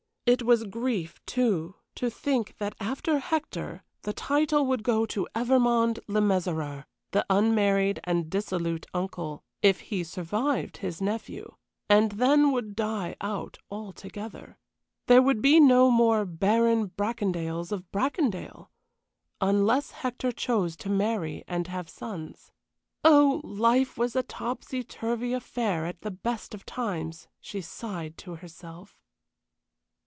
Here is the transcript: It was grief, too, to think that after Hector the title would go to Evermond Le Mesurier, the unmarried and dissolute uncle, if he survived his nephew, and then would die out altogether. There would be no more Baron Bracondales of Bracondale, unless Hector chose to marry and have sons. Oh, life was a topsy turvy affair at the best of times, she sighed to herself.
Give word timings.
It 0.27 0.43
was 0.43 0.63
grief, 0.63 1.19
too, 1.25 1.75
to 1.95 2.09
think 2.09 2.55
that 2.57 2.75
after 2.79 3.19
Hector 3.19 3.83
the 4.03 4.13
title 4.13 4.65
would 4.67 4.81
go 4.81 5.05
to 5.07 5.27
Evermond 5.35 5.99
Le 6.07 6.21
Mesurier, 6.21 6.85
the 7.09 7.25
unmarried 7.29 7.99
and 8.05 8.29
dissolute 8.29 8.85
uncle, 8.93 9.43
if 9.61 9.81
he 9.81 10.05
survived 10.05 10.77
his 10.77 11.01
nephew, 11.01 11.55
and 11.89 12.13
then 12.13 12.53
would 12.53 12.77
die 12.77 13.17
out 13.19 13.57
altogether. 13.69 14.57
There 15.07 15.21
would 15.21 15.41
be 15.41 15.59
no 15.59 15.89
more 15.91 16.23
Baron 16.23 16.85
Bracondales 16.91 17.73
of 17.73 17.91
Bracondale, 17.91 18.69
unless 19.41 19.91
Hector 19.91 20.31
chose 20.31 20.77
to 20.77 20.89
marry 20.89 21.43
and 21.45 21.67
have 21.67 21.89
sons. 21.89 22.53
Oh, 23.03 23.41
life 23.43 23.97
was 23.97 24.15
a 24.15 24.23
topsy 24.23 24.81
turvy 24.81 25.33
affair 25.33 25.85
at 25.85 25.99
the 26.01 26.11
best 26.11 26.53
of 26.53 26.65
times, 26.65 27.27
she 27.41 27.59
sighed 27.59 28.17
to 28.19 28.35
herself. 28.35 28.97